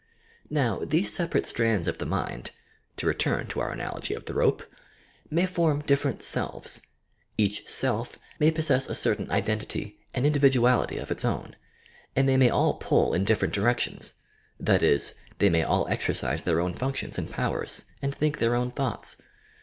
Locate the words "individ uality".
10.25-10.99